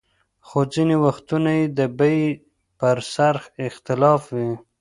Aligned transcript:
خو 0.47 0.59
ځینې 0.73 0.95
وختونه 1.05 1.49
یې 1.59 1.65
د 1.77 1.79
بیې 1.99 2.21
پر 2.79 2.97
سر 3.13 3.35
اختلاف 3.67 4.21
وي. 4.35 4.51